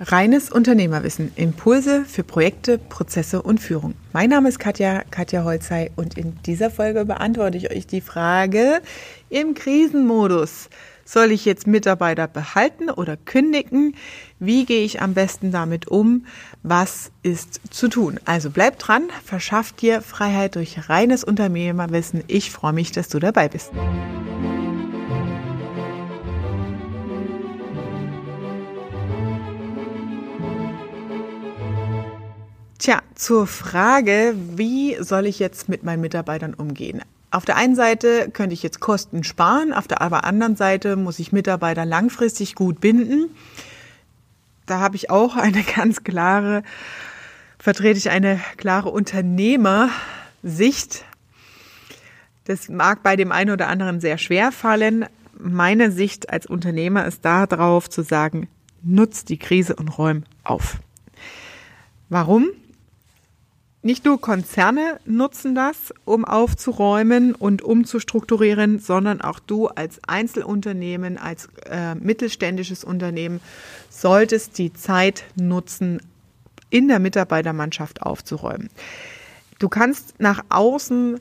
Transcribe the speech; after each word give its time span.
Reines 0.00 0.52
Unternehmerwissen. 0.52 1.32
Impulse 1.34 2.04
für 2.04 2.22
Projekte, 2.22 2.78
Prozesse 2.78 3.42
und 3.42 3.58
Führung. 3.58 3.94
Mein 4.12 4.30
Name 4.30 4.48
ist 4.48 4.60
Katja, 4.60 5.02
Katja 5.10 5.42
Holzei 5.42 5.90
und 5.96 6.16
in 6.16 6.40
dieser 6.46 6.70
Folge 6.70 7.04
beantworte 7.04 7.58
ich 7.58 7.72
euch 7.72 7.86
die 7.88 8.00
Frage 8.00 8.80
im 9.28 9.54
Krisenmodus. 9.54 10.68
Soll 11.04 11.32
ich 11.32 11.44
jetzt 11.46 11.66
Mitarbeiter 11.66 12.28
behalten 12.28 12.90
oder 12.90 13.16
kündigen? 13.16 13.96
Wie 14.38 14.66
gehe 14.66 14.84
ich 14.84 15.02
am 15.02 15.14
besten 15.14 15.50
damit 15.50 15.88
um? 15.88 16.26
Was 16.62 17.10
ist 17.22 17.60
zu 17.70 17.88
tun? 17.88 18.20
Also 18.24 18.50
bleib 18.50 18.78
dran, 18.78 19.04
verschafft 19.24 19.80
dir 19.80 20.00
Freiheit 20.02 20.54
durch 20.54 20.88
reines 20.88 21.24
Unternehmerwissen. 21.24 22.22
Ich 22.28 22.52
freue 22.52 22.74
mich, 22.74 22.92
dass 22.92 23.08
du 23.08 23.18
dabei 23.18 23.48
bist. 23.48 23.72
Tja, 32.78 33.02
zur 33.16 33.48
Frage, 33.48 34.36
wie 34.54 34.96
soll 35.02 35.26
ich 35.26 35.40
jetzt 35.40 35.68
mit 35.68 35.82
meinen 35.82 36.00
Mitarbeitern 36.00 36.54
umgehen? 36.54 37.02
Auf 37.32 37.44
der 37.44 37.56
einen 37.56 37.74
Seite 37.74 38.30
könnte 38.32 38.54
ich 38.54 38.62
jetzt 38.62 38.78
Kosten 38.78 39.24
sparen, 39.24 39.72
auf 39.72 39.88
der 39.88 40.00
anderen 40.00 40.54
Seite 40.54 40.94
muss 40.94 41.18
ich 41.18 41.32
Mitarbeiter 41.32 41.84
langfristig 41.84 42.54
gut 42.54 42.80
binden. 42.80 43.30
Da 44.66 44.78
habe 44.78 44.94
ich 44.94 45.10
auch 45.10 45.34
eine 45.34 45.62
ganz 45.76 46.04
klare, 46.04 46.62
vertrete 47.58 47.98
ich 47.98 48.10
eine 48.10 48.40
klare 48.56 48.90
Unternehmersicht. 48.90 51.04
Das 52.44 52.68
mag 52.68 53.02
bei 53.02 53.16
dem 53.16 53.32
einen 53.32 53.50
oder 53.50 53.66
anderen 53.66 54.00
sehr 54.00 54.18
schwer 54.18 54.52
fallen. 54.52 55.04
Meine 55.36 55.90
Sicht 55.90 56.30
als 56.30 56.46
Unternehmer 56.46 57.06
ist 57.06 57.24
darauf 57.24 57.90
zu 57.90 58.02
sagen, 58.02 58.46
nutzt 58.84 59.30
die 59.30 59.38
Krise 59.38 59.74
und 59.74 59.98
räum 59.98 60.22
auf. 60.44 60.78
Warum? 62.08 62.50
Nicht 63.80 64.04
nur 64.04 64.20
Konzerne 64.20 64.98
nutzen 65.04 65.54
das, 65.54 65.94
um 66.04 66.24
aufzuräumen 66.24 67.34
und 67.34 67.62
umzustrukturieren, 67.62 68.80
sondern 68.80 69.20
auch 69.20 69.38
du 69.38 69.68
als 69.68 70.00
Einzelunternehmen, 70.06 71.16
als 71.16 71.48
äh, 71.70 71.94
mittelständisches 71.94 72.82
Unternehmen 72.82 73.40
solltest 73.88 74.58
die 74.58 74.72
Zeit 74.72 75.24
nutzen, 75.36 76.00
in 76.70 76.88
der 76.88 76.98
Mitarbeitermannschaft 76.98 78.02
aufzuräumen. 78.02 78.68
Du 79.58 79.68
kannst 79.68 80.20
nach 80.20 80.44
außen 80.48 81.18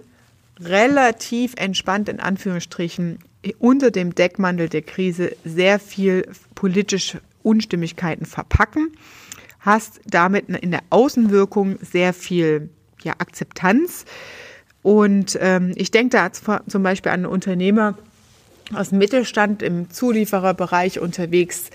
relativ 0.60 1.54
entspannt 1.58 2.10
in 2.10 2.20
Anführungsstrichen 2.20 3.20
unter 3.60 3.92
dem 3.92 4.16
Deckmantel 4.16 4.68
der 4.68 4.82
Krise 4.82 5.36
sehr 5.46 5.80
viel 5.80 6.28
politische 6.56 7.22
Unstimmigkeiten 7.44 8.26
verpacken 8.26 8.92
hast 9.68 10.00
damit 10.06 10.48
in 10.48 10.72
der 10.72 10.80
Außenwirkung 10.90 11.78
sehr 11.82 12.14
viel 12.14 12.70
ja, 13.04 13.14
Akzeptanz. 13.18 14.06
Und 14.82 15.38
ähm, 15.42 15.74
ich 15.76 15.92
denke 15.92 16.16
da 16.16 16.32
zum 16.32 16.84
Beispiel 16.84 17.12
an 17.12 17.26
einen 17.26 17.26
Unternehmer 17.26 17.98
aus 18.74 18.90
dem 18.90 18.98
Mittelstand 18.98 19.62
im 19.62 19.92
Zuliefererbereich 19.92 21.00
unterwegs, 21.00 21.70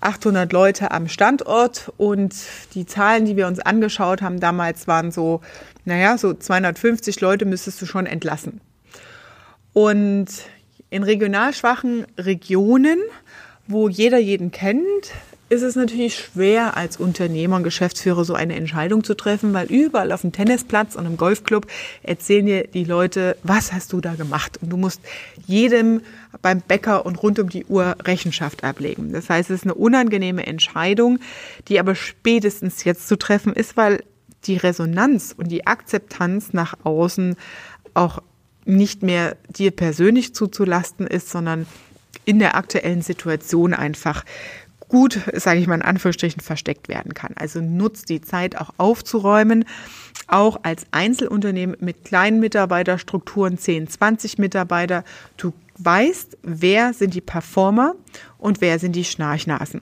800 0.00 0.52
Leute 0.52 0.92
am 0.92 1.08
Standort 1.08 1.92
und 1.96 2.32
die 2.74 2.86
Zahlen, 2.86 3.24
die 3.24 3.36
wir 3.36 3.48
uns 3.48 3.58
angeschaut 3.58 4.22
haben 4.22 4.38
damals, 4.38 4.86
waren 4.86 5.10
so, 5.10 5.40
naja, 5.84 6.18
so 6.18 6.34
250 6.34 7.20
Leute 7.20 7.44
müsstest 7.44 7.82
du 7.82 7.86
schon 7.86 8.06
entlassen. 8.06 8.60
Und 9.72 10.28
in 10.90 11.02
regional 11.02 11.54
schwachen 11.54 12.06
Regionen, 12.18 12.98
wo 13.66 13.88
jeder 13.88 14.18
jeden 14.18 14.52
kennt, 14.52 15.12
ist 15.52 15.60
es 15.60 15.76
natürlich 15.76 16.16
schwer, 16.16 16.78
als 16.78 16.96
Unternehmer 16.96 17.56
und 17.56 17.62
Geschäftsführer 17.62 18.24
so 18.24 18.32
eine 18.32 18.56
Entscheidung 18.56 19.04
zu 19.04 19.14
treffen, 19.14 19.52
weil 19.52 19.66
überall 19.66 20.10
auf 20.10 20.22
dem 20.22 20.32
Tennisplatz 20.32 20.94
und 20.94 21.04
im 21.04 21.18
Golfclub 21.18 21.66
erzählen 22.02 22.46
dir 22.46 22.66
die 22.68 22.84
Leute, 22.84 23.36
was 23.42 23.70
hast 23.70 23.92
du 23.92 24.00
da 24.00 24.14
gemacht? 24.14 24.58
Und 24.62 24.70
du 24.70 24.78
musst 24.78 25.02
jedem 25.46 26.00
beim 26.40 26.62
Bäcker 26.62 27.04
und 27.04 27.22
rund 27.22 27.38
um 27.38 27.50
die 27.50 27.66
Uhr 27.66 27.96
Rechenschaft 28.02 28.64
ablegen. 28.64 29.12
Das 29.12 29.28
heißt, 29.28 29.50
es 29.50 29.60
ist 29.60 29.64
eine 29.64 29.74
unangenehme 29.74 30.46
Entscheidung, 30.46 31.18
die 31.68 31.78
aber 31.78 31.94
spätestens 31.96 32.82
jetzt 32.84 33.06
zu 33.06 33.16
treffen 33.18 33.52
ist, 33.52 33.76
weil 33.76 34.02
die 34.44 34.56
Resonanz 34.56 35.34
und 35.36 35.48
die 35.48 35.66
Akzeptanz 35.66 36.54
nach 36.54 36.76
außen 36.82 37.36
auch 37.92 38.22
nicht 38.64 39.02
mehr 39.02 39.36
dir 39.50 39.70
persönlich 39.70 40.34
zuzulasten 40.34 41.06
ist, 41.06 41.28
sondern 41.28 41.66
in 42.24 42.38
der 42.38 42.56
aktuellen 42.56 43.02
Situation 43.02 43.74
einfach 43.74 44.24
gut, 44.92 45.18
sage 45.32 45.58
ich 45.58 45.66
mal 45.66 45.76
in 45.76 45.82
Anführungsstrichen, 45.82 46.42
versteckt 46.42 46.90
werden 46.90 47.14
kann. 47.14 47.32
Also 47.36 47.62
nutzt 47.62 48.10
die 48.10 48.20
Zeit 48.20 48.58
auch 48.58 48.74
aufzuräumen, 48.76 49.64
auch 50.26 50.60
als 50.64 50.84
Einzelunternehmen 50.90 51.78
mit 51.80 52.04
kleinen 52.04 52.40
Mitarbeiterstrukturen, 52.40 53.56
10, 53.56 53.88
20 53.88 54.36
Mitarbeiter. 54.36 55.02
Du 55.38 55.54
weißt, 55.78 56.36
wer 56.42 56.92
sind 56.92 57.14
die 57.14 57.22
Performer 57.22 57.94
und 58.36 58.60
wer 58.60 58.78
sind 58.78 58.94
die 58.94 59.04
Schnarchnasen. 59.04 59.80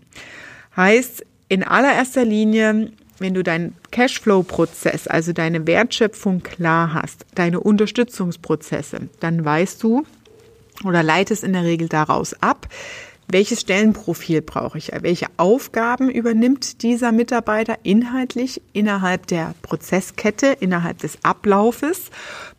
Heißt, 0.77 1.27
in 1.49 1.65
allererster 1.65 2.25
Linie, 2.25 2.93
wenn 3.19 3.35
du 3.35 3.43
deinen 3.43 3.75
Cashflow-Prozess, 3.91 5.09
also 5.09 5.33
deine 5.33 5.67
Wertschöpfung 5.67 6.45
klar 6.45 6.95
hast, 6.95 7.27
deine 7.35 7.59
Unterstützungsprozesse, 7.59 9.09
dann 9.19 9.45
weißt 9.45 9.83
du 9.83 10.07
oder 10.85 11.03
leitest 11.03 11.43
in 11.43 11.53
der 11.53 11.65
Regel 11.65 11.89
daraus 11.89 12.41
ab, 12.41 12.69
welches 13.33 13.61
Stellenprofil 13.61 14.43
brauche 14.43 14.79
ich? 14.79 14.91
Welche 15.01 15.27
Aufgaben 15.37 16.11
übernimmt 16.11 16.83
dieser 16.83 17.13
Mitarbeiter 17.13 17.79
inhaltlich 17.83 18.61
innerhalb 18.73 19.27
der 19.27 19.55
Prozesskette, 19.63 20.57
innerhalb 20.61 20.99
des 20.99 21.19
Ablaufes? 21.23 22.11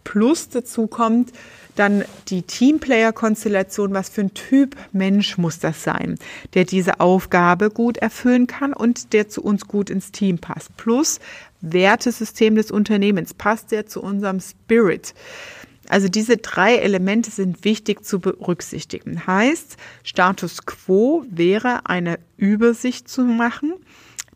Plus 0.04 0.50
dazu 0.50 0.88
kommt 0.88 1.32
dann 1.76 2.04
die 2.28 2.42
Teamplayer-Konstellation. 2.42 3.94
Was 3.94 4.09
für 4.09 4.22
ein 4.22 4.34
Typ 4.34 4.76
Mensch 4.92 5.38
muss 5.38 5.59
das 5.59 5.84
sein, 5.84 6.18
der 6.54 6.66
diese 6.66 7.00
Aufgabe 7.00 7.70
gut 7.70 7.98
erfüllen 7.98 8.48
kann 8.48 8.74
und 8.74 9.14
der 9.14 9.30
zu 9.30 9.42
uns 9.44 9.68
gut 9.68 9.90
ins 9.90 10.12
Team 10.12 10.38
passt? 10.40 10.76
Plus 10.78 11.20
Wertesystem 11.62 12.56
des 12.56 12.72
Unternehmens. 12.72 13.34
Passt 13.34 13.72
der 13.72 13.86
zu 13.86 14.02
unserem 14.02 14.40
Spirit? 14.40 15.14
Also 15.91 16.07
diese 16.07 16.38
drei 16.38 16.78
Elemente 16.78 17.31
sind 17.31 17.66
wichtig 17.66 18.06
zu 18.06 18.22
berücksichtigen. 18.22 19.28
Heißt, 19.28 19.75
Status 20.06 20.66
quo 20.66 21.25
wäre 21.29 21.81
eine 21.84 22.18
Übersicht 22.38 23.09
zu 23.09 23.25
machen, 23.25 23.74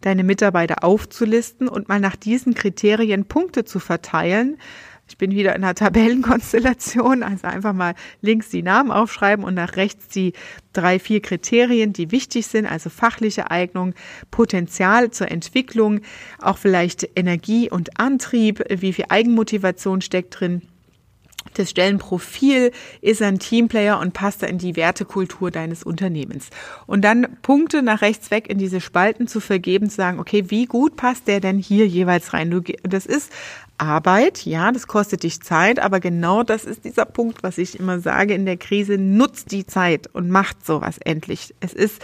deine 0.02 0.26
Mitarbeiter 0.26 0.84
aufzulisten 0.84 1.70
und 1.70 1.88
mal 1.88 2.02
nach 2.02 2.18
diesen 2.18 2.56
Kriterien 2.56 3.24
Punkte 3.24 3.64
zu 3.64 3.80
verteilen. 3.80 4.58
Ich 5.08 5.18
bin 5.18 5.32
wieder 5.32 5.56
in 5.56 5.64
einer 5.64 5.76
Tabellenkonstellation, 5.76 7.24
also 7.24 7.48
einfach 7.48 7.72
mal 7.72 7.96
links 8.20 8.50
die 8.50 8.62
Namen 8.62 8.92
aufschreiben 8.92 9.46
und 9.46 9.54
nach 9.54 9.78
rechts 9.78 10.10
die 10.10 10.34
drei, 10.74 11.00
vier 11.00 11.22
Kriterien, 11.22 11.94
die 11.94 12.12
wichtig 12.12 12.48
sind, 12.48 12.66
also 12.66 12.90
fachliche 12.90 13.50
Eignung, 13.50 13.94
Potenzial 14.30 15.10
zur 15.12 15.32
Entwicklung, 15.32 16.02
auch 16.38 16.58
vielleicht 16.58 17.08
Energie 17.16 17.72
und 17.72 17.98
Antrieb, 17.98 18.62
wie 18.68 18.92
viel 18.92 19.06
Eigenmotivation 19.08 20.02
steckt 20.02 20.38
drin 20.42 20.62
das 21.54 21.70
Stellenprofil 21.70 22.72
ist 23.02 23.22
ein 23.22 23.40
Teamplayer 23.40 24.00
und 24.00 24.14
passt 24.14 24.44
da 24.44 24.48
in 24.48 24.58
die 24.58 24.76
Wertekultur 24.76 25.52
deines 25.52 25.84
Unternehmens. 25.84 26.50
Und 26.86 27.02
dann 27.04 27.38
Punkte 27.42 27.82
nach 27.82 28.02
rechts 28.02 28.32
weg 28.32 28.50
in 28.50 28.58
diese 28.58 28.82
Spalten 28.82 29.28
zu 29.28 29.40
vergeben, 29.40 29.90
zu 29.90 29.96
sagen, 29.96 30.20
okay, 30.20 30.46
wie 30.50 30.66
gut 30.66 30.96
passt 30.96 31.28
der 31.28 31.40
denn 31.40 31.58
hier 31.58 31.88
jeweils 31.88 32.34
rein? 32.34 32.52
Du, 32.52 32.62
das 32.84 33.06
ist 33.06 33.32
Arbeit, 33.78 34.46
ja, 34.46 34.72
das 34.72 34.88
kostet 34.88 35.24
dich 35.24 35.42
Zeit, 35.42 35.80
aber 35.80 36.00
genau 36.00 36.44
das 36.44 36.66
ist 36.66 36.86
dieser 36.86 37.06
Punkt, 37.06 37.44
was 37.44 37.58
ich 37.58 37.80
immer 37.80 38.00
sage 38.00 38.34
in 38.34 38.46
der 38.46 38.58
Krise, 38.58 38.98
nutzt 38.98 39.52
die 39.52 39.66
Zeit 39.66 40.08
und 40.14 40.30
macht 40.30 40.66
sowas 40.66 40.98
endlich. 40.98 41.54
Es 41.60 41.74
ist, 41.74 42.02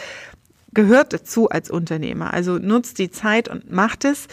gehört 0.73 1.13
dazu 1.13 1.49
als 1.49 1.69
Unternehmer. 1.69 2.33
Also 2.33 2.57
nutzt 2.57 2.99
die 2.99 3.11
Zeit 3.11 3.47
und 3.47 3.71
macht 3.71 4.05
es. 4.05 4.27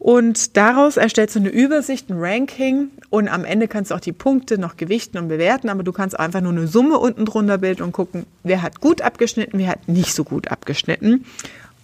Und 0.00 0.56
daraus 0.56 0.96
erstellst 0.96 1.36
du 1.36 1.40
eine 1.40 1.50
Übersicht, 1.50 2.08
ein 2.08 2.16
Ranking 2.18 2.88
und 3.10 3.28
am 3.28 3.44
Ende 3.44 3.68
kannst 3.68 3.90
du 3.90 3.94
auch 3.94 4.00
die 4.00 4.14
Punkte 4.14 4.56
noch 4.56 4.78
gewichten 4.78 5.18
und 5.18 5.28
bewerten, 5.28 5.68
aber 5.68 5.82
du 5.82 5.92
kannst 5.92 6.18
einfach 6.18 6.40
nur 6.40 6.52
eine 6.52 6.66
Summe 6.66 6.98
unten 6.98 7.26
drunter 7.26 7.58
bilden 7.58 7.82
und 7.82 7.92
gucken, 7.92 8.24
wer 8.42 8.62
hat 8.62 8.80
gut 8.80 9.02
abgeschnitten, 9.02 9.58
wer 9.58 9.68
hat 9.68 9.88
nicht 9.88 10.14
so 10.14 10.24
gut 10.24 10.48
abgeschnitten. 10.48 11.26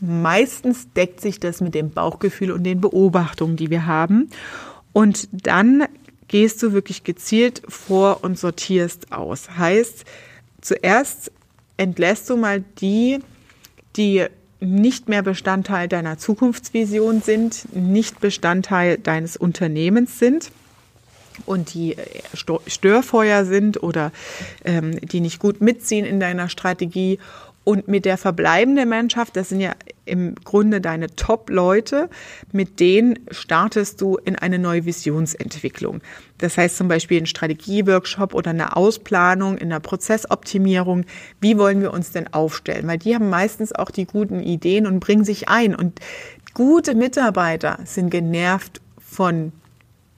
Meistens 0.01 0.91
deckt 0.95 1.21
sich 1.21 1.41
das 1.41 1.61
mit 1.61 1.75
dem 1.75 1.91
Bauchgefühl 1.91 2.53
und 2.53 2.65
den 2.65 2.81
Beobachtungen, 2.81 3.57
die 3.57 3.69
wir 3.69 3.85
haben. 3.85 4.31
Und 4.95 5.29
dann 5.31 5.85
gehst 6.29 6.63
du 6.63 6.73
wirklich 6.73 7.05
gezielt 7.05 7.61
vor 7.69 8.25
und 8.25 8.39
sortierst 8.39 9.13
aus. 9.13 9.59
Heißt, 9.59 10.07
zuerst 10.63 11.33
entlässt 11.77 12.31
du 12.31 12.39
mal 12.39 12.65
die, 12.81 13.19
die 13.97 14.25
nicht 14.61 15.09
mehr 15.09 15.23
Bestandteil 15.23 15.89
deiner 15.89 16.19
Zukunftsvision 16.19 17.23
sind, 17.23 17.75
nicht 17.75 18.21
Bestandteil 18.21 18.99
deines 18.99 19.37
Unternehmens 19.37 20.19
sind 20.19 20.51
und 21.45 21.75
die 21.75 21.97
äh, 21.97 22.23
Störfeuer 22.67 23.45
sind 23.45 23.83
oder 23.83 24.13
ähm, 24.65 24.99
die 25.01 25.21
nicht 25.21 25.39
gut 25.39 25.61
mitziehen 25.61 26.07
in 26.07 26.21
deiner 26.21 26.49
Strategie 26.49 27.19
Und 27.69 27.89
mit 27.89 28.05
der 28.05 28.17
verbleibenden 28.17 28.89
Mannschaft, 28.89 29.35
das 29.35 29.49
sind 29.49 29.61
ja 29.61 29.73
im 30.05 30.37
Grunde 30.37 30.81
deine 30.81 31.09
Top-Leute, 31.09 32.09
mit 32.53 32.79
denen 32.79 33.19
startest 33.33 34.01
du 34.01 34.19
in 34.19 34.37
eine 34.37 34.61
neue 34.61 34.85
Visionsentwicklung. 34.85 36.01
Das 36.39 36.57
heißt 36.57 36.77
zum 36.77 36.87
Beispiel 36.87 37.21
ein 37.21 37.27
Strategieworkshop 37.27 38.35
oder 38.35 38.51
eine 38.51 38.77
Ausplanung 38.77 39.59
in 39.59 39.71
der 39.71 39.81
Prozessoptimierung. 39.81 41.07
Wie 41.41 41.59
wollen 41.59 41.81
wir 41.81 41.93
uns 41.93 42.13
denn 42.13 42.33
aufstellen? 42.33 42.87
Weil 42.87 42.99
die 42.99 43.17
haben 43.17 43.31
meistens 43.31 43.73
auch 43.73 43.91
die 43.91 44.07
guten 44.07 44.39
Ideen 44.39 44.87
und 44.87 45.01
bringen 45.01 45.25
sich 45.25 45.49
ein. 45.49 45.75
Und 45.75 45.99
gute 46.55 46.95
Mitarbeiter 46.95 47.81
sind 47.85 48.11
genervt 48.11 48.81
von 49.01 49.51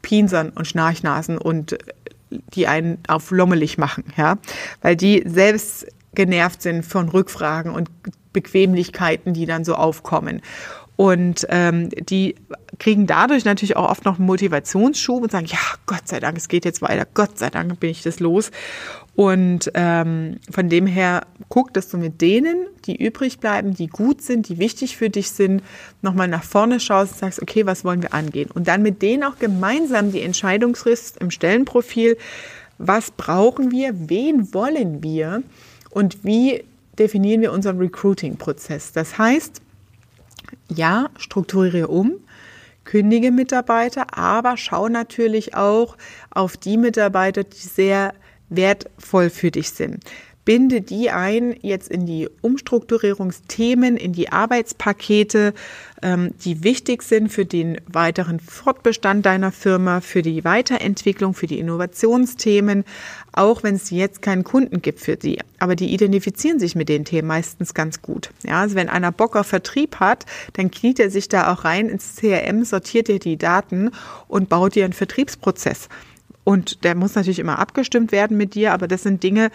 Pinsern 0.02 0.50
und 0.50 0.66
Schnarchnasen 0.66 1.38
und 1.38 1.78
die 2.30 2.66
einen 2.66 2.98
auf 3.08 3.30
lommelig 3.30 3.78
machen, 3.78 4.04
ja, 4.18 4.36
weil 4.82 4.96
die 4.96 5.22
selbst 5.26 5.86
genervt 6.19 6.62
sind 6.62 6.85
von 6.85 7.09
Rückfragen 7.09 7.73
und 7.73 7.88
Bequemlichkeiten, 8.32 9.35
die 9.35 9.47
dann 9.47 9.65
so 9.65 9.76
aufkommen. 9.76 10.43
Und 10.97 11.47
ähm, 11.49 11.91
die 11.91 12.35
kriegen 12.81 13.06
dadurch 13.06 13.44
natürlich 13.44 13.76
auch 13.76 13.88
oft 13.88 14.05
noch 14.05 14.19
einen 14.19 14.26
Motivationsschub 14.26 15.23
und 15.23 15.31
sagen, 15.31 15.47
ja, 15.47 15.61
Gott 15.87 16.09
sei 16.09 16.19
Dank, 16.19 16.37
es 16.37 16.49
geht 16.49 16.65
jetzt 16.65 16.82
weiter, 16.82 17.06
Gott 17.15 17.38
sei 17.38 17.50
Dank 17.50 17.79
bin 17.79 17.91
ich 17.91 18.03
das 18.03 18.19
los. 18.19 18.50
Und 19.15 19.70
ähm, 19.75 20.38
von 20.50 20.69
dem 20.69 20.88
her 20.88 21.23
guck, 21.49 21.73
dass 21.73 21.88
du 21.88 21.99
mit 21.99 22.20
denen, 22.20 22.67
die 22.87 22.97
übrig 22.97 23.38
bleiben, 23.38 23.75
die 23.75 23.87
gut 23.87 24.23
sind, 24.23 24.49
die 24.49 24.59
wichtig 24.59 24.97
für 24.97 25.09
dich 25.09 25.31
sind, 25.31 25.62
nochmal 26.03 26.26
nach 26.26 26.43
vorne 26.43 26.81
schaust 26.81 27.12
und 27.12 27.19
sagst, 27.20 27.41
okay, 27.41 27.65
was 27.65 27.85
wollen 27.85 28.03
wir 28.03 28.12
angehen? 28.12 28.50
Und 28.50 28.67
dann 28.67 28.82
mit 28.82 29.00
denen 29.00 29.23
auch 29.23 29.38
gemeinsam 29.38 30.11
die 30.11 30.23
Entscheidungsfrist 30.23 31.19
im 31.19 31.31
Stellenprofil, 31.31 32.17
was 32.79 33.12
brauchen 33.12 33.70
wir, 33.70 33.93
wen 34.09 34.53
wollen 34.53 35.00
wir 35.00 35.44
und 35.98 36.24
wie 36.24 36.62
definieren 36.96 37.40
wir 37.40 37.50
unseren 37.50 37.78
Recruiting-Prozess. 37.78 38.92
Das 38.92 39.18
heißt, 39.18 39.60
ja, 40.68 41.10
strukturiere 41.18 41.88
um, 41.88 42.12
kündige 42.84 43.32
Mitarbeiter, 43.32 44.16
aber 44.16 44.56
schau 44.56 44.88
natürlich 44.88 45.56
auch 45.56 45.96
auf 46.30 46.56
die 46.56 46.76
Mitarbeiter, 46.76 47.42
die 47.42 47.66
sehr 47.66 48.14
wertvoll 48.48 49.28
für 49.28 49.50
dich 49.50 49.70
sind 49.70 50.04
binde 50.48 50.80
die 50.80 51.10
ein 51.10 51.54
jetzt 51.60 51.90
in 51.90 52.06
die 52.06 52.26
Umstrukturierungsthemen, 52.40 53.98
in 53.98 54.14
die 54.14 54.32
Arbeitspakete, 54.32 55.52
die 56.00 56.62
wichtig 56.62 57.02
sind 57.02 57.28
für 57.28 57.44
den 57.44 57.80
weiteren 57.88 58.38
Fortbestand 58.38 59.26
deiner 59.26 59.50
Firma, 59.50 60.00
für 60.00 60.22
die 60.22 60.44
Weiterentwicklung, 60.44 61.34
für 61.34 61.48
die 61.48 61.58
Innovationsthemen, 61.58 62.84
auch 63.32 63.64
wenn 63.64 63.74
es 63.74 63.90
jetzt 63.90 64.22
keinen 64.22 64.44
Kunden 64.44 64.80
gibt 64.80 65.00
für 65.00 65.18
sie. 65.20 65.40
Aber 65.58 65.74
die 65.74 65.92
identifizieren 65.92 66.60
sich 66.60 66.76
mit 66.76 66.88
den 66.88 67.04
Themen 67.04 67.26
meistens 67.26 67.74
ganz 67.74 68.00
gut. 68.00 68.30
Ja, 68.44 68.60
also 68.60 68.76
wenn 68.76 68.88
einer 68.88 69.10
Bock 69.10 69.34
auf 69.34 69.48
Vertrieb 69.48 69.96
hat, 69.96 70.24
dann 70.52 70.70
kniet 70.70 71.00
er 71.00 71.10
sich 71.10 71.28
da 71.28 71.52
auch 71.52 71.64
rein 71.64 71.88
ins 71.88 72.14
CRM, 72.16 72.64
sortiert 72.64 73.08
dir 73.08 73.18
die 73.18 73.36
Daten 73.36 73.90
und 74.28 74.48
baut 74.48 74.76
dir 74.76 74.84
einen 74.84 74.92
Vertriebsprozess. 74.92 75.88
Und 76.44 76.84
der 76.84 76.94
muss 76.94 77.14
natürlich 77.14 77.40
immer 77.40 77.58
abgestimmt 77.58 78.12
werden 78.12 78.36
mit 78.36 78.54
dir, 78.54 78.72
aber 78.72 78.88
das 78.88 79.02
sind 79.02 79.22
Dinge, 79.22 79.50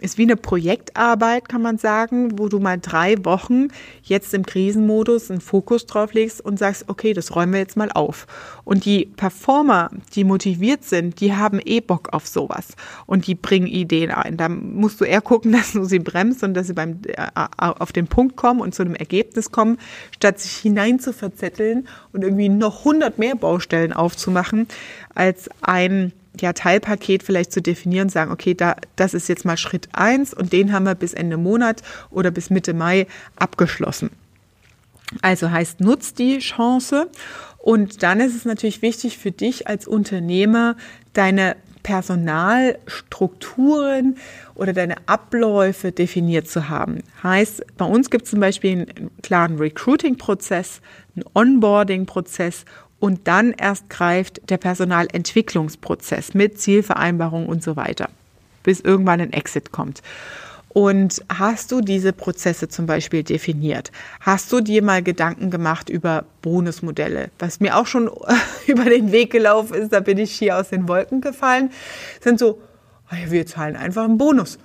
ist 0.00 0.18
wie 0.18 0.22
eine 0.22 0.36
Projektarbeit, 0.36 1.48
kann 1.48 1.62
man 1.62 1.78
sagen, 1.78 2.38
wo 2.38 2.48
du 2.48 2.58
mal 2.58 2.78
drei 2.78 3.16
Wochen 3.24 3.68
jetzt 4.02 4.34
im 4.34 4.44
Krisenmodus 4.44 5.30
einen 5.30 5.40
Fokus 5.40 5.86
drauf 5.86 6.12
legst 6.12 6.40
und 6.40 6.58
sagst, 6.58 6.84
okay, 6.88 7.14
das 7.14 7.34
räumen 7.34 7.54
wir 7.54 7.60
jetzt 7.60 7.76
mal 7.76 7.90
auf. 7.90 8.26
Und 8.64 8.84
die 8.84 9.06
Performer, 9.06 9.90
die 10.14 10.24
motiviert 10.24 10.84
sind, 10.84 11.20
die 11.20 11.34
haben 11.34 11.60
eh 11.64 11.80
Bock 11.80 12.12
auf 12.12 12.26
sowas 12.26 12.68
und 13.06 13.26
die 13.26 13.34
bringen 13.34 13.66
Ideen 13.66 14.10
ein. 14.10 14.36
Da 14.36 14.48
musst 14.48 15.00
du 15.00 15.04
eher 15.04 15.22
gucken, 15.22 15.52
dass 15.52 15.72
du 15.72 15.84
sie 15.84 15.98
bremst 15.98 16.42
und 16.42 16.54
dass 16.54 16.66
sie 16.66 16.74
beim, 16.74 17.00
äh, 17.06 17.26
auf 17.56 17.92
den 17.92 18.06
Punkt 18.06 18.36
kommen 18.36 18.60
und 18.60 18.74
zu 18.74 18.82
einem 18.82 18.94
Ergebnis 18.94 19.50
kommen, 19.50 19.78
statt 20.14 20.38
sich 20.40 20.56
hinein 20.56 21.00
zu 21.00 21.12
verzetteln 21.12 21.88
und 22.12 22.22
irgendwie 22.22 22.48
noch 22.48 22.80
100 22.80 23.18
mehr 23.18 23.34
Baustellen 23.34 23.92
aufzumachen, 23.92 24.68
als 25.14 25.48
ein 25.62 26.12
ja, 26.42 26.52
Teilpaket 26.52 27.22
vielleicht 27.22 27.52
zu 27.52 27.62
definieren, 27.62 28.08
sagen, 28.08 28.32
okay, 28.32 28.54
da, 28.54 28.76
das 28.96 29.14
ist 29.14 29.28
jetzt 29.28 29.44
mal 29.44 29.56
Schritt 29.56 29.88
eins 29.92 30.34
und 30.34 30.52
den 30.52 30.72
haben 30.72 30.84
wir 30.84 30.94
bis 30.94 31.14
Ende 31.14 31.36
Monat 31.36 31.82
oder 32.10 32.30
bis 32.30 32.50
Mitte 32.50 32.74
Mai 32.74 33.06
abgeschlossen. 33.36 34.10
Also 35.22 35.50
heißt, 35.50 35.80
nutzt 35.80 36.18
die 36.18 36.38
Chance 36.38 37.08
und 37.58 38.02
dann 38.02 38.20
ist 38.20 38.34
es 38.34 38.44
natürlich 38.44 38.82
wichtig 38.82 39.18
für 39.18 39.32
dich 39.32 39.68
als 39.68 39.86
Unternehmer, 39.86 40.76
deine 41.12 41.56
Personalstrukturen 41.86 44.16
oder 44.56 44.72
deine 44.72 44.96
Abläufe 45.06 45.92
definiert 45.92 46.48
zu 46.48 46.68
haben. 46.68 47.04
Heißt, 47.22 47.64
bei 47.76 47.84
uns 47.84 48.10
gibt 48.10 48.24
es 48.24 48.30
zum 48.30 48.40
Beispiel 48.40 48.72
einen 48.72 49.12
klaren 49.22 49.58
Recruiting-Prozess, 49.58 50.80
einen 51.14 51.26
Onboarding-Prozess 51.32 52.64
und 52.98 53.28
dann 53.28 53.52
erst 53.52 53.90
greift 53.90 54.48
der 54.50 54.56
Personalentwicklungsprozess 54.56 56.34
mit 56.34 56.60
Zielvereinbarung 56.60 57.46
und 57.46 57.62
so 57.62 57.76
weiter, 57.76 58.08
bis 58.62 58.80
irgendwann 58.80 59.20
ein 59.20 59.32
Exit 59.32 59.72
kommt. 59.72 60.02
Und 60.76 61.24
hast 61.30 61.72
du 61.72 61.80
diese 61.80 62.12
Prozesse 62.12 62.68
zum 62.68 62.84
Beispiel 62.84 63.22
definiert? 63.22 63.92
Hast 64.20 64.52
du 64.52 64.60
dir 64.60 64.82
mal 64.82 65.02
Gedanken 65.02 65.50
gemacht 65.50 65.88
über 65.88 66.26
Bonusmodelle? 66.42 67.30
Was 67.38 67.60
mir 67.60 67.78
auch 67.78 67.86
schon 67.86 68.10
über 68.66 68.84
den 68.84 69.10
Weg 69.10 69.32
gelaufen 69.32 69.72
ist, 69.74 69.94
da 69.94 70.00
bin 70.00 70.18
ich 70.18 70.32
hier 70.32 70.58
aus 70.58 70.68
den 70.68 70.86
Wolken 70.86 71.22
gefallen, 71.22 71.70
sind 72.20 72.38
so, 72.38 72.60
oh 73.10 73.30
wir 73.30 73.46
zahlen 73.46 73.74
einfach 73.74 74.04
einen 74.04 74.18
Bonus. 74.18 74.58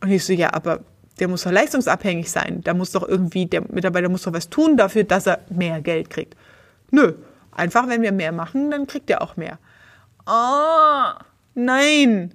Und 0.00 0.10
ich 0.10 0.24
so, 0.24 0.32
ja, 0.32 0.54
aber 0.54 0.80
der 1.20 1.28
muss 1.28 1.42
doch 1.42 1.52
leistungsabhängig 1.52 2.30
sein. 2.30 2.62
Da 2.64 2.72
muss 2.72 2.92
doch 2.92 3.06
irgendwie, 3.06 3.44
der 3.44 3.62
Mitarbeiter 3.70 4.08
muss 4.08 4.22
doch 4.22 4.32
was 4.32 4.48
tun 4.48 4.78
dafür, 4.78 5.04
dass 5.04 5.26
er 5.26 5.40
mehr 5.50 5.82
Geld 5.82 6.08
kriegt. 6.08 6.34
Nö, 6.90 7.12
Einfach, 7.56 7.88
wenn 7.88 8.02
wir 8.02 8.12
mehr 8.12 8.32
machen, 8.32 8.70
dann 8.70 8.86
kriegt 8.86 9.08
er 9.08 9.22
auch 9.22 9.36
mehr. 9.36 9.58
Ah, 10.26 11.14
oh, 11.14 11.24
nein. 11.54 12.34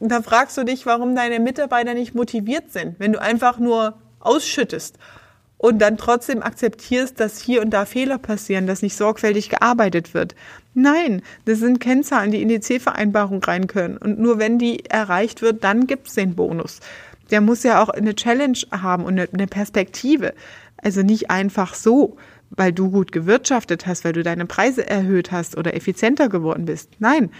Da 0.00 0.22
fragst 0.22 0.56
du 0.56 0.64
dich, 0.64 0.86
warum 0.86 1.16
deine 1.16 1.40
Mitarbeiter 1.40 1.94
nicht 1.94 2.14
motiviert 2.14 2.70
sind, 2.70 3.00
wenn 3.00 3.12
du 3.12 3.20
einfach 3.20 3.58
nur 3.58 3.94
ausschüttest 4.20 4.98
und 5.58 5.78
dann 5.78 5.96
trotzdem 5.96 6.42
akzeptierst, 6.42 7.18
dass 7.18 7.40
hier 7.40 7.62
und 7.62 7.70
da 7.70 7.84
Fehler 7.84 8.18
passieren, 8.18 8.66
dass 8.66 8.82
nicht 8.82 8.96
sorgfältig 8.96 9.48
gearbeitet 9.48 10.14
wird. 10.14 10.34
Nein, 10.74 11.22
das 11.44 11.58
sind 11.58 11.80
Kennzahlen, 11.80 12.30
die 12.30 12.42
in 12.42 12.48
die 12.48 12.60
Zielvereinbarung 12.60 13.42
rein 13.42 13.66
können. 13.66 13.96
Und 13.96 14.18
nur 14.18 14.38
wenn 14.38 14.58
die 14.58 14.84
erreicht 14.86 15.42
wird, 15.42 15.64
dann 15.64 15.86
gibt 15.86 16.08
es 16.08 16.14
den 16.14 16.34
Bonus. 16.36 16.80
Der 17.30 17.40
muss 17.40 17.62
ja 17.62 17.82
auch 17.82 17.88
eine 17.88 18.14
Challenge 18.14 18.58
haben 18.70 19.04
und 19.04 19.18
eine 19.18 19.46
Perspektive. 19.46 20.34
Also 20.76 21.02
nicht 21.02 21.30
einfach 21.30 21.74
so 21.74 22.16
weil 22.56 22.72
du 22.72 22.90
gut 22.90 23.12
gewirtschaftet 23.12 23.86
hast, 23.86 24.04
weil 24.04 24.12
du 24.12 24.22
deine 24.22 24.46
Preise 24.46 24.86
erhöht 24.88 25.32
hast 25.32 25.56
oder 25.56 25.74
effizienter 25.74 26.28
geworden 26.28 26.66
bist. 26.66 26.90
Nein, 26.98 27.30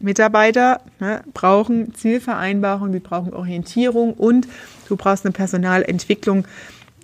Mitarbeiter 0.00 0.80
ne, 1.00 1.22
brauchen 1.34 1.94
Zielvereinbarung, 1.94 2.92
die 2.92 3.00
brauchen 3.00 3.34
Orientierung 3.34 4.14
und 4.14 4.48
du 4.88 4.96
brauchst 4.96 5.24
eine 5.24 5.32
Personalentwicklung, 5.32 6.46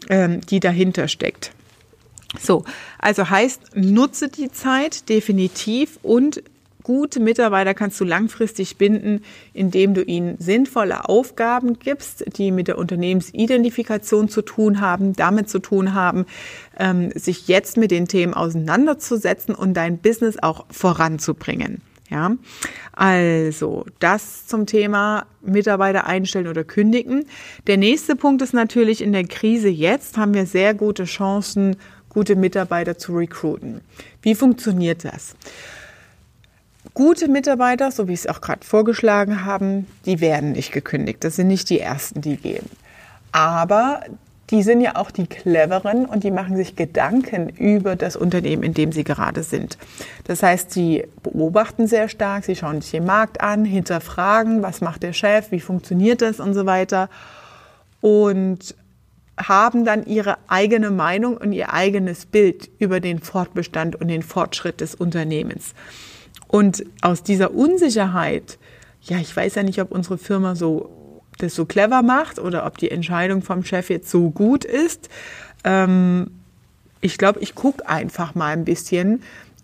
ähm, 0.08 0.40
die 0.42 0.60
dahinter 0.60 1.08
steckt. 1.08 1.52
So, 2.40 2.64
also 2.98 3.30
heißt, 3.30 3.74
nutze 3.74 4.28
die 4.28 4.50
Zeit 4.50 5.08
definitiv 5.08 5.98
und 6.02 6.42
gute 6.88 7.20
Mitarbeiter 7.20 7.74
kannst 7.74 8.00
du 8.00 8.04
langfristig 8.04 8.78
binden, 8.78 9.20
indem 9.52 9.92
du 9.92 10.02
ihnen 10.02 10.38
sinnvolle 10.38 11.06
Aufgaben 11.06 11.78
gibst, 11.78 12.24
die 12.38 12.50
mit 12.50 12.66
der 12.66 12.78
Unternehmensidentifikation 12.78 14.30
zu 14.30 14.40
tun 14.40 14.80
haben, 14.80 15.12
damit 15.12 15.50
zu 15.50 15.58
tun 15.58 15.92
haben, 15.92 16.24
ähm, 16.78 17.10
sich 17.14 17.46
jetzt 17.46 17.76
mit 17.76 17.90
den 17.90 18.08
Themen 18.08 18.32
auseinanderzusetzen 18.32 19.54
und 19.54 19.74
dein 19.74 19.98
Business 19.98 20.38
auch 20.42 20.64
voranzubringen. 20.70 21.82
Ja, 22.08 22.34
also 22.92 23.84
das 23.98 24.46
zum 24.46 24.64
Thema 24.64 25.26
Mitarbeiter 25.42 26.06
einstellen 26.06 26.48
oder 26.48 26.64
kündigen. 26.64 27.26
Der 27.66 27.76
nächste 27.76 28.16
Punkt 28.16 28.40
ist 28.40 28.54
natürlich 28.54 29.02
in 29.02 29.12
der 29.12 29.26
Krise 29.26 29.68
jetzt 29.68 30.16
haben 30.16 30.32
wir 30.32 30.46
sehr 30.46 30.72
gute 30.72 31.04
Chancen, 31.04 31.76
gute 32.08 32.34
Mitarbeiter 32.34 32.96
zu 32.96 33.14
recruiten. 33.14 33.82
Wie 34.22 34.34
funktioniert 34.34 35.04
das? 35.04 35.36
Gute 36.98 37.28
Mitarbeiter, 37.28 37.92
so 37.92 38.08
wie 38.08 38.14
ich 38.14 38.18
es 38.22 38.26
auch 38.26 38.40
gerade 38.40 38.66
vorgeschlagen 38.66 39.44
haben, 39.44 39.86
die 40.04 40.20
werden 40.20 40.50
nicht 40.50 40.72
gekündigt. 40.72 41.22
Das 41.22 41.36
sind 41.36 41.46
nicht 41.46 41.70
die 41.70 41.78
ersten, 41.78 42.22
die 42.22 42.36
gehen. 42.36 42.68
Aber 43.30 44.00
die 44.50 44.64
sind 44.64 44.80
ja 44.80 44.96
auch 44.96 45.12
die 45.12 45.28
cleveren 45.28 46.06
und 46.06 46.24
die 46.24 46.32
machen 46.32 46.56
sich 46.56 46.74
Gedanken 46.74 47.50
über 47.50 47.94
das 47.94 48.16
Unternehmen, 48.16 48.64
in 48.64 48.74
dem 48.74 48.90
sie 48.90 49.04
gerade 49.04 49.44
sind. 49.44 49.78
Das 50.24 50.42
heißt, 50.42 50.72
sie 50.72 51.04
beobachten 51.22 51.86
sehr 51.86 52.08
stark, 52.08 52.42
sie 52.42 52.56
schauen 52.56 52.80
sich 52.80 52.90
den 52.90 53.06
Markt 53.06 53.40
an, 53.42 53.64
hinterfragen, 53.64 54.62
was 54.62 54.80
macht 54.80 55.04
der 55.04 55.12
Chef, 55.12 55.52
wie 55.52 55.60
funktioniert 55.60 56.20
das 56.20 56.40
und 56.40 56.52
so 56.52 56.66
weiter. 56.66 57.08
Und 58.00 58.74
haben 59.40 59.84
dann 59.84 60.04
ihre 60.04 60.36
eigene 60.48 60.90
Meinung 60.90 61.36
und 61.36 61.52
ihr 61.52 61.72
eigenes 61.72 62.26
Bild 62.26 62.68
über 62.80 62.98
den 62.98 63.20
Fortbestand 63.20 63.94
und 63.94 64.08
den 64.08 64.24
Fortschritt 64.24 64.80
des 64.80 64.96
Unternehmens. 64.96 65.74
Und 66.48 66.84
aus 67.02 67.22
dieser 67.22 67.54
Unsicherheit, 67.54 68.58
ja, 69.02 69.18
ich 69.18 69.34
weiß 69.34 69.54
ja 69.54 69.62
nicht, 69.62 69.80
ob 69.80 69.92
unsere 69.92 70.18
Firma 70.18 70.56
so 70.56 70.90
das 71.38 71.54
so 71.54 71.66
clever 71.66 72.02
macht 72.02 72.38
oder 72.38 72.66
ob 72.66 72.78
die 72.78 72.90
Entscheidung 72.90 73.42
vom 73.42 73.64
Chef 73.64 73.90
jetzt 73.90 74.10
so 74.10 74.30
gut 74.30 74.64
ist. 74.64 75.08
Ähm, 75.62 76.30
ich 77.00 77.16
glaube, 77.16 77.40
ich 77.40 77.54
gucke 77.54 77.88
einfach 77.88 78.34
mal 78.34 78.52
ein 78.52 78.64
bisschen. 78.64 79.22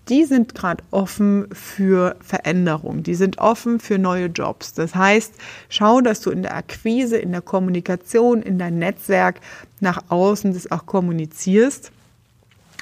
Die 0.09 0.25
sind 0.25 0.55
gerade 0.55 0.85
offen 0.91 1.49
für 1.53 2.17
Veränderung. 2.21 3.03
Die 3.03 3.15
sind 3.15 3.39
offen 3.39 3.81
für 3.81 3.99
neue 3.99 4.27
Jobs. 4.27 4.75
Das 4.75 4.95
heißt, 4.95 5.33
schau, 5.71 6.03
dass 6.03 6.21
du 6.21 6.31
in 6.31 6.43
der 6.43 6.55
Akquise, 6.55 7.17
in 7.17 7.33
der 7.33 7.41
Kommunikation, 7.41 8.43
in 8.43 8.59
dein 8.59 8.79
Netzwerk 8.79 9.41
nach 9.81 10.05
außen 10.11 10.53
das 10.53 10.71
auch 10.71 10.85
kommunizierst 10.85 11.91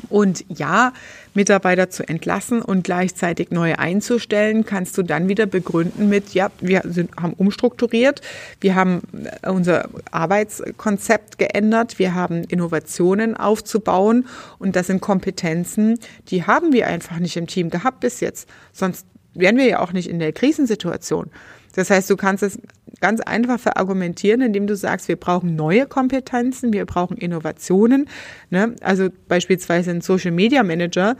und 0.09 0.45
ja, 0.49 0.93
Mitarbeiter 1.35 1.91
zu 1.91 2.07
entlassen 2.09 2.63
und 2.63 2.85
gleichzeitig 2.85 3.51
neue 3.51 3.79
einzustellen, 3.79 4.65
kannst 4.65 4.97
du 4.99 5.03
dann 5.03 5.29
wieder 5.29 5.47
begründen 5.47 6.09
mit, 6.09 6.35
ja, 6.35 6.51
wir 6.61 6.83
sind, 6.85 7.17
haben 7.17 7.33
umstrukturiert, 7.35 8.21
wir 8.61 8.75
haben 8.75 9.03
äh, 9.43 9.49
unser 9.51 9.89
Arbeitskonzept 10.11 11.39
geändert, 11.39 11.99
wir 11.99 12.15
haben 12.15 12.45
Innovationen 12.45 13.37
aufzubauen 13.37 14.27
und 14.59 14.77
das 14.77 14.89
sind 14.89 15.01
Kompetenzen, 15.01 15.99
die 16.29 16.45
haben 16.45 16.73
wir 16.73 16.87
einfach 16.87 17.19
nicht 17.19 17.37
im 17.37 17.47
Team 17.47 17.71
gehabt 17.71 18.01
bis 18.01 18.21
jetzt. 18.21 18.49
Sonst 18.73 19.07
wären 19.35 19.57
wir 19.57 19.67
ja 19.67 19.81
auch 19.81 19.93
nicht 19.93 20.09
in 20.09 20.19
der 20.19 20.33
Krisensituation. 20.33 21.31
Das 21.75 21.91
heißt, 21.91 22.11
du 22.11 22.17
kannst 22.17 22.43
es 22.43 22.59
ganz 23.03 23.21
einfach 23.21 23.61
verargumentieren, 23.61 24.41
indem 24.41 24.67
du 24.67 24.77
sagst, 24.77 25.09
wir 25.09 25.17
brauchen 25.17 25.57
neue 25.57 25.87
Kompetenzen, 25.87 26.73
wir 26.73 26.87
brauchen 26.87 27.19
Innovationen. 27.19 28.09
Ne? 28.49 28.77
Also 28.81 29.09
beispielsweise 29.29 29.91
ein 29.91 30.01
Social 30.01 30.31
Media 30.31 30.63
Manager, 30.63 31.17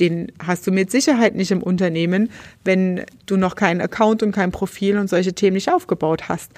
den 0.00 0.32
hast 0.38 0.66
du 0.66 0.72
mit 0.72 0.90
Sicherheit 0.90 1.34
nicht 1.34 1.50
im 1.50 1.62
Unternehmen, 1.62 2.30
wenn 2.64 3.04
du 3.26 3.36
noch 3.36 3.56
keinen 3.56 3.80
Account 3.80 4.22
und 4.22 4.32
kein 4.32 4.52
Profil 4.52 4.96
und 4.96 5.10
solche 5.10 5.34
Themen 5.34 5.54
nicht 5.54 5.70
aufgebaut 5.70 6.28
hast. 6.28 6.52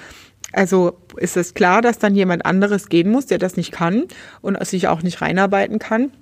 Also 0.52 0.98
ist 1.16 1.36
es 1.36 1.54
klar, 1.54 1.82
dass 1.82 1.98
dann 1.98 2.14
jemand 2.14 2.46
anderes 2.46 2.88
gehen 2.88 3.10
muss, 3.10 3.26
der 3.26 3.38
das 3.38 3.56
nicht 3.56 3.72
kann 3.72 4.04
und 4.42 4.64
sich 4.66 4.88
auch 4.88 5.02
nicht 5.02 5.20
reinarbeiten 5.20 5.78
kann. 5.78 6.12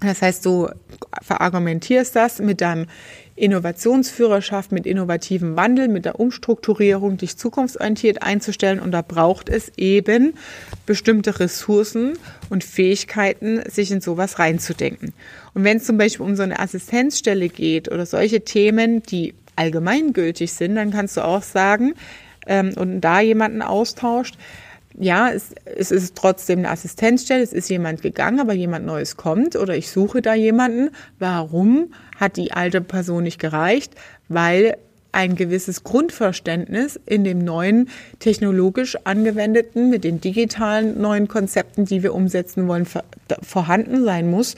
Das 0.00 0.22
heißt, 0.22 0.46
du 0.46 0.68
verargumentierst 1.22 2.14
das 2.14 2.38
mit 2.38 2.60
deinem 2.60 2.86
Innovationsführerschaft, 3.38 4.72
mit 4.72 4.86
innovativem 4.86 5.56
Wandel, 5.56 5.88
mit 5.88 6.04
der 6.04 6.20
Umstrukturierung, 6.20 7.16
dich 7.16 7.36
zukunftsorientiert 7.36 8.22
einzustellen. 8.22 8.80
Und 8.80 8.92
da 8.92 9.02
braucht 9.02 9.48
es 9.48 9.72
eben 9.76 10.34
bestimmte 10.86 11.40
Ressourcen 11.40 12.18
und 12.50 12.64
Fähigkeiten, 12.64 13.62
sich 13.68 13.90
in 13.90 14.00
sowas 14.00 14.38
reinzudenken. 14.38 15.14
Und 15.54 15.64
wenn 15.64 15.78
es 15.78 15.84
zum 15.84 15.98
Beispiel 15.98 16.26
um 16.26 16.36
so 16.36 16.42
eine 16.42 16.58
Assistenzstelle 16.58 17.48
geht 17.48 17.90
oder 17.90 18.06
solche 18.06 18.42
Themen, 18.42 19.02
die 19.02 19.34
allgemeingültig 19.56 20.52
sind, 20.52 20.76
dann 20.76 20.90
kannst 20.90 21.16
du 21.16 21.24
auch 21.24 21.42
sagen, 21.42 21.94
ähm, 22.46 22.72
und 22.76 23.00
da 23.00 23.20
jemanden 23.20 23.62
austauscht, 23.62 24.36
ja, 25.00 25.30
es, 25.30 25.50
es 25.64 25.90
ist 25.90 26.16
trotzdem 26.16 26.60
eine 26.60 26.70
Assistenzstelle, 26.70 27.42
es 27.42 27.52
ist 27.52 27.70
jemand 27.70 28.02
gegangen, 28.02 28.40
aber 28.40 28.52
jemand 28.52 28.84
Neues 28.84 29.16
kommt 29.16 29.54
oder 29.56 29.76
ich 29.76 29.90
suche 29.90 30.22
da 30.22 30.34
jemanden. 30.34 30.90
Warum 31.18 31.92
hat 32.16 32.36
die 32.36 32.52
alte 32.52 32.80
Person 32.80 33.22
nicht 33.22 33.38
gereicht? 33.38 33.94
Weil 34.28 34.76
ein 35.12 35.36
gewisses 35.36 35.84
Grundverständnis 35.84 37.00
in 37.06 37.24
dem 37.24 37.38
neuen 37.38 37.88
technologisch 38.18 38.96
angewendeten, 39.04 39.88
mit 39.88 40.04
den 40.04 40.20
digitalen 40.20 41.00
neuen 41.00 41.28
Konzepten, 41.28 41.86
die 41.86 42.02
wir 42.02 42.14
umsetzen 42.14 42.68
wollen, 42.68 42.86
vorhanden 43.42 44.04
sein 44.04 44.30
muss 44.30 44.54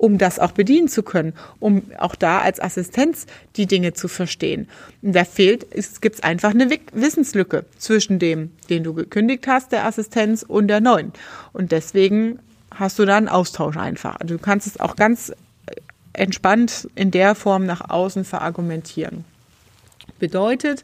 um 0.00 0.16
das 0.16 0.38
auch 0.38 0.52
bedienen 0.52 0.88
zu 0.88 1.02
können, 1.02 1.34
um 1.58 1.82
auch 1.98 2.14
da 2.14 2.40
als 2.40 2.58
Assistenz 2.58 3.26
die 3.56 3.66
Dinge 3.66 3.92
zu 3.92 4.08
verstehen. 4.08 4.66
Und 5.02 5.14
da 5.14 5.24
fehlt, 5.24 5.66
es 5.74 6.00
gibt 6.00 6.24
einfach 6.24 6.50
eine 6.50 6.70
Wissenslücke 6.70 7.66
zwischen 7.76 8.18
dem, 8.18 8.50
den 8.70 8.82
du 8.82 8.94
gekündigt 8.94 9.46
hast, 9.46 9.72
der 9.72 9.84
Assistenz 9.84 10.42
und 10.42 10.68
der 10.68 10.80
neuen. 10.80 11.12
Und 11.52 11.70
deswegen 11.70 12.38
hast 12.74 12.98
du 12.98 13.04
da 13.04 13.18
einen 13.18 13.28
Austausch 13.28 13.76
einfach. 13.76 14.16
Also 14.16 14.36
du 14.36 14.40
kannst 14.40 14.66
es 14.66 14.80
auch 14.80 14.96
ganz 14.96 15.34
entspannt 16.14 16.88
in 16.94 17.10
der 17.10 17.34
Form 17.34 17.66
nach 17.66 17.90
außen 17.90 18.24
verargumentieren. 18.24 19.26
Bedeutet, 20.18 20.82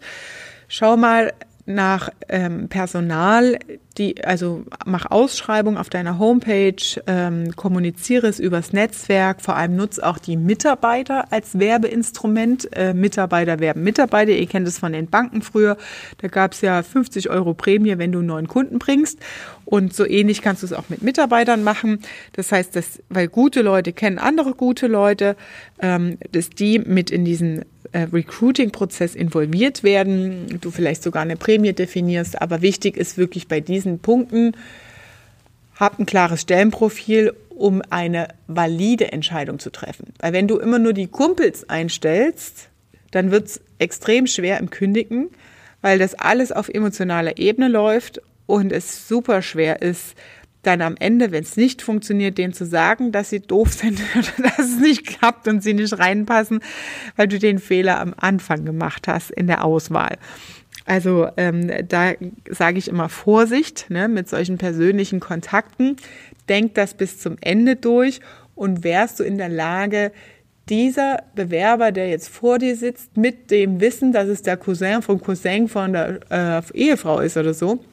schau 0.69 0.99
mal, 0.99 1.33
nach 1.67 2.11
ähm, 2.29 2.69
Personal, 2.69 3.59
die, 3.99 4.25
also 4.25 4.65
mach 4.85 5.11
Ausschreibung 5.11 5.77
auf 5.77 5.91
deiner 5.91 6.19
Homepage, 6.19 6.77
ähm, 7.07 7.55
kommuniziere 7.57 8.29
es 8.29 8.39
übers 8.39 8.73
Netzwerk, 8.73 9.41
vor 9.41 9.57
allem 9.57 9.75
nutz 9.75 9.99
auch 9.99 10.19
die 10.19 10.37
Mitarbeiter 10.37 11.33
als 11.33 11.59
Werbeinstrument. 11.59 12.69
Äh, 12.77 12.95
Mitarbeiter 12.95 13.59
werben 13.59 13.83
Mitarbeiter, 13.83 14.33
ihr 14.33 14.47
kennt 14.47 14.69
es 14.69 14.79
von 14.79 14.93
den 14.93 15.09
Banken 15.09 15.43
früher, 15.43 15.77
da 16.19 16.29
gab 16.29 16.53
es 16.53 16.61
ja 16.61 16.83
50 16.83 17.31
Euro 17.31 17.55
Prämie, 17.55 17.99
wenn 17.99 18.13
du 18.13 18.21
einen 18.21 18.29
neuen 18.29 18.49
Kunden 18.49 18.79
bringst. 18.79 19.19
Und 19.65 19.93
so 19.93 20.07
ähnlich 20.07 20.43
kannst 20.43 20.63
du 20.63 20.67
es 20.67 20.73
auch 20.73 20.89
mit 20.89 21.03
Mitarbeitern 21.03 21.65
machen. 21.65 21.99
Das 22.35 22.53
heißt, 22.53 22.77
dass, 22.77 23.03
weil 23.09 23.27
gute 23.27 23.63
Leute 23.63 23.93
kennen 23.93 24.19
andere 24.19 24.55
gute 24.55 24.87
Leute, 24.87 25.37
ähm, 25.81 26.19
dass 26.31 26.51
die 26.51 26.79
mit 26.79 27.11
in 27.11 27.25
diesen 27.25 27.65
Recruiting-Prozess 27.93 29.15
involviert 29.15 29.83
werden, 29.83 30.59
du 30.61 30.71
vielleicht 30.71 31.03
sogar 31.03 31.23
eine 31.23 31.37
Prämie 31.37 31.73
definierst, 31.73 32.41
aber 32.41 32.63
wichtig 32.63 32.97
ist 32.97 33.19
wirklich 33.19 33.49
bei 33.49 33.61
diesen 33.61 33.99
Punkten, 33.99 34.53
hab 35.75 35.99
ein 35.99 36.07
klares 36.07 36.43
Stellenprofil, 36.43 37.35
um 37.51 37.83
eine 37.91 38.29
valide 38.47 39.13
Entscheidung 39.13 39.59
zu 39.59 39.71
treffen. 39.71 40.13
Weil 40.19 40.33
wenn 40.33 40.49
du 40.49 40.59
immer 40.59 40.79
nur 40.79 40.93
die 40.93 41.07
Kumpels 41.07 41.69
einstellst, 41.69 42.69
dann 43.11 43.31
wird 43.31 43.47
es 43.47 43.61
extrem 43.79 44.27
schwer 44.27 44.59
im 44.59 44.71
Kündigen, 44.71 45.29
weil 45.81 45.99
das 45.99 46.15
alles 46.15 46.53
auf 46.53 46.69
emotionaler 46.69 47.39
Ebene 47.39 47.69
läuft 47.69 48.21
und 48.47 48.73
es 48.73 49.09
super 49.09 49.43
schwer 49.43 49.83
ist, 49.83 50.15
dann 50.67 50.83
am 50.83 50.97
Ende, 50.99 51.31
wenn 51.31 51.45
es 51.45 51.57
nicht 51.57 51.83
funktioniert, 51.83 52.39
denen 52.39 52.53
zu 52.53 52.67
sagen, 52.67 53.13
dass 53.13 53.31
sie 53.31 53.41
doof 53.41 53.73
sind 53.73 54.01
oder 54.15 54.49
dass 54.51 54.59
es 54.59 54.79
nicht 54.79 55.07
klappt 55.07 55.49
und 55.49 55.63
sie 55.63 55.75
nicht 55.75 55.99
reinpassen, 55.99 56.61
weil 57.17 57.29
du 57.29 57.39
den 57.39 57.59
Fehler 57.59 58.01
am 58.01 58.15
Anfang 58.17 58.65
gemacht 58.65 59.09
hast 59.09 59.31
in 59.31 59.47
der 59.47 59.65
Auswahl. 59.65 60.19
Also 60.85 61.29
ähm, 61.37 61.71
da 61.89 62.13
sage 62.49 62.79
ich 62.79 62.89
immer 62.89 63.09
Vorsicht 63.09 63.87
ne, 63.89 64.09
mit 64.09 64.29
solchen 64.29 64.57
persönlichen 64.57 65.21
Kontakten. 65.21 65.97
Denk 66.49 66.75
das 66.75 66.95
bis 66.95 67.19
zum 67.19 67.37
Ende 67.41 67.77
durch 67.77 68.21
und 68.55 68.85
wärst 68.85 69.19
du 69.19 69.25
in 69.25 69.37
der 69.37 69.49
Lage, 69.49 70.13
dieser 70.69 71.23
Bewerber, 71.35 71.93
der 71.93 72.09
jetzt 72.09 72.29
vor 72.29 72.59
dir 72.59 72.75
sitzt, 72.77 73.17
mit 73.17 73.51
dem 73.51 73.81
Wissen, 73.81 74.13
dass 74.13 74.29
es 74.29 74.43
der 74.43 74.57
Cousin 74.57 75.03
vom 75.03 75.21
Cousin 75.21 75.69
von 75.69 75.93
der 75.93 76.21
äh, 76.29 76.63
Ehefrau 76.75 77.21
ist 77.21 77.37
oder 77.37 77.55
so, 77.55 77.85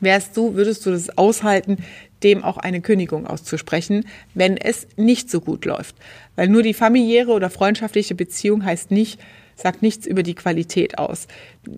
wärst 0.00 0.36
du, 0.36 0.54
würdest 0.54 0.84
du 0.86 0.90
das 0.90 1.16
aushalten, 1.16 1.78
dem 2.22 2.44
auch 2.44 2.56
eine 2.56 2.80
Kündigung 2.80 3.26
auszusprechen, 3.26 4.06
wenn 4.34 4.56
es 4.56 4.86
nicht 4.96 5.30
so 5.30 5.40
gut 5.40 5.64
läuft. 5.64 5.96
Weil 6.36 6.48
nur 6.48 6.62
die 6.62 6.74
familiäre 6.74 7.32
oder 7.32 7.50
freundschaftliche 7.50 8.14
Beziehung 8.14 8.64
heißt 8.64 8.90
nicht, 8.90 9.20
sagt 9.54 9.82
nichts 9.82 10.06
über 10.06 10.22
die 10.22 10.34
Qualität 10.34 10.98
aus. 10.98 11.28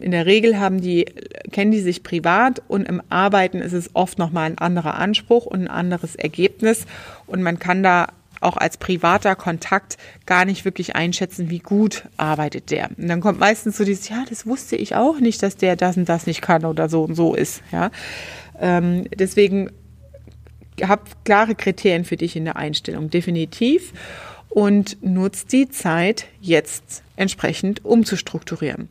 In 0.01 0.13
der 0.13 0.27
Regel 0.27 0.59
haben 0.59 0.81
die, 0.81 1.07
kennen 1.51 1.71
die 1.71 1.81
sich 1.81 2.03
privat 2.03 2.63
und 2.69 2.89
im 2.89 3.03
Arbeiten 3.09 3.61
ist 3.61 3.73
es 3.73 3.91
oft 3.95 4.19
nochmal 4.19 4.47
ein 4.47 4.59
anderer 4.59 4.95
Anspruch 4.95 5.47
und 5.47 5.63
ein 5.63 5.69
anderes 5.69 6.15
Ergebnis 6.15 6.87
und 7.27 7.43
man 7.43 7.59
kann 7.59 7.83
da 7.83 8.09
auch 8.45 8.57
als 8.57 8.77
privater 8.77 9.35
Kontakt 9.35 9.97
gar 10.27 10.45
nicht 10.45 10.65
wirklich 10.65 10.97
einschätzen, 10.97 11.51
wie 11.51 11.59
gut 11.59 12.05
arbeitet 12.17 12.71
der. 12.71 12.91
Und 12.97 13.09
dann 13.09 13.21
kommt 13.21 13.39
meistens 13.39 13.77
so 13.77 13.85
dieses, 13.85 14.09
ja, 14.09 14.25
das 14.29 14.47
wusste 14.47 14.77
ich 14.77 14.95
auch 14.95 15.21
nicht, 15.21 15.43
dass 15.43 15.57
der 15.57 15.77
das 15.77 15.97
und 15.97 16.09
das 16.09 16.27
nicht 16.27 16.43
kann 16.43 16.65
oder 16.65 16.89
so 16.89 17.03
und 17.03 17.15
so 17.15 17.35
ist. 17.35 17.63
Ja, 17.73 17.91
ähm, 18.61 19.07
deswegen 19.17 19.71
hab 20.83 21.25
klare 21.25 21.55
Kriterien 21.55 22.05
für 22.05 22.17
dich 22.17 22.37
in 22.37 22.45
der 22.45 22.57
Einstellung, 22.57 23.11
definitiv. 23.11 23.93
Und 24.55 25.03
nutzt 25.03 25.53
die 25.53 25.69
Zeit 25.69 26.27
jetzt 26.41 27.03
entsprechend 27.17 27.85
umzustrukturieren. 27.85 28.89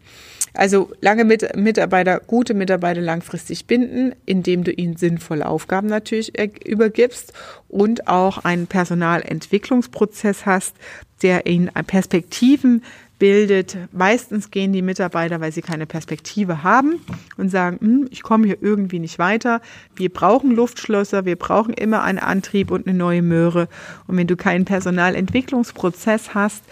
Also 0.54 0.92
lange 1.00 1.24
mit 1.24 1.56
Mitarbeiter, 1.56 2.20
gute 2.20 2.54
Mitarbeiter 2.54 3.00
langfristig 3.00 3.66
binden, 3.66 4.14
indem 4.26 4.66
du 4.66 4.72
ihnen 4.72 4.98
sinnvolle 4.98 5.48
Aufgaben 5.48 5.88
natürlich 5.88 6.38
übergibst 6.68 7.32
und 7.70 8.10
auch 8.10 8.40
einen 8.40 8.68
Personalentwicklungsprozess 8.68 10.46
hast, 10.46 10.76
der 11.22 11.48
ihnen 11.48 11.70
Perspektiven 11.88 12.84
bildet. 13.24 13.78
Meistens 13.94 14.52
gehen 14.52 14.74
die 14.74 14.82
Mitarbeiter, 14.82 15.40
weil 15.40 15.54
sie 15.54 15.62
keine 15.62 15.86
Perspektive 15.86 16.62
haben 16.62 17.00
und 17.38 17.48
sagen, 17.48 17.78
hm, 17.80 18.08
ich 18.12 18.22
komme 18.22 18.48
hier 18.48 18.58
irgendwie 18.60 19.00
nicht 19.00 19.18
weiter. 19.18 19.62
Wir 19.96 20.12
brauchen 20.12 20.52
Luftschlösser, 20.52 21.24
wir 21.24 21.38
brauchen 21.38 21.74
immer 21.74 22.04
einen 22.04 22.20
Antrieb 22.20 22.70
und 22.70 22.86
eine 22.86 22.98
neue 22.98 23.22
Möhre. 23.22 23.70
Und 24.08 24.18
wenn 24.18 24.28
du 24.28 24.36
keinen 24.36 24.66
Personalentwicklungsprozess 24.66 26.34
hast, 26.34 26.64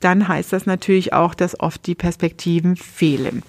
dann 0.00 0.26
heißt 0.26 0.52
das 0.52 0.66
natürlich 0.66 1.12
auch, 1.12 1.34
dass 1.34 1.60
oft 1.60 1.86
die 1.86 1.94
Perspektiven 1.94 2.74
fehlen. 2.74 3.44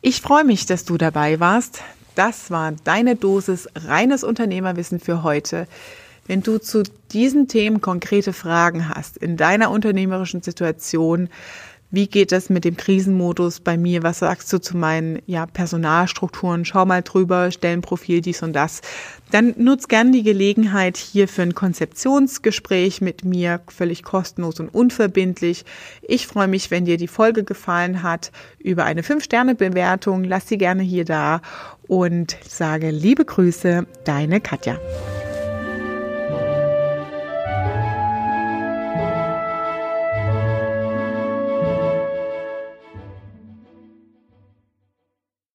Ich 0.00 0.22
freue 0.22 0.44
mich, 0.44 0.64
dass 0.64 0.86
du 0.86 0.96
dabei 0.96 1.38
warst. 1.38 1.82
Das 2.14 2.50
war 2.50 2.72
deine 2.84 3.16
Dosis 3.16 3.68
reines 3.74 4.24
Unternehmerwissen 4.24 5.00
für 5.00 5.22
heute. 5.22 5.66
Wenn 6.26 6.42
du 6.42 6.58
zu 6.58 6.84
diesen 7.12 7.48
Themen 7.48 7.80
konkrete 7.80 8.32
Fragen 8.32 8.88
hast 8.88 9.16
in 9.16 9.36
deiner 9.36 9.70
unternehmerischen 9.70 10.42
Situation, 10.42 11.28
wie 11.92 12.06
geht 12.06 12.32
es 12.32 12.48
mit 12.48 12.64
dem 12.64 12.78
Krisenmodus 12.78 13.60
bei 13.60 13.76
mir, 13.76 14.02
was 14.02 14.20
sagst 14.20 14.50
du 14.50 14.58
zu 14.58 14.78
meinen 14.78 15.20
ja, 15.26 15.44
Personalstrukturen, 15.44 16.64
schau 16.64 16.86
mal 16.86 17.02
drüber, 17.02 17.50
Stellenprofil, 17.50 18.22
dies 18.22 18.42
und 18.42 18.54
das. 18.54 18.80
Dann 19.30 19.54
nutz 19.58 19.88
gern 19.88 20.10
die 20.10 20.22
Gelegenheit 20.22 20.96
hier 20.96 21.28
für 21.28 21.42
ein 21.42 21.54
Konzeptionsgespräch 21.54 23.02
mit 23.02 23.26
mir, 23.26 23.60
völlig 23.68 24.04
kostenlos 24.04 24.58
und 24.58 24.70
unverbindlich. 24.70 25.66
Ich 26.00 26.26
freue 26.26 26.48
mich, 26.48 26.70
wenn 26.70 26.86
dir 26.86 26.96
die 26.96 27.08
Folge 27.08 27.44
gefallen 27.44 28.02
hat, 28.02 28.32
über 28.58 28.84
eine 28.84 29.02
5-Sterne-Bewertung. 29.02 30.24
Lass 30.24 30.48
sie 30.48 30.56
gerne 30.56 30.82
hier 30.82 31.04
da 31.04 31.42
und 31.86 32.38
sage 32.48 32.90
liebe 32.90 33.26
Grüße, 33.26 33.86
deine 34.06 34.40
Katja. 34.40 34.78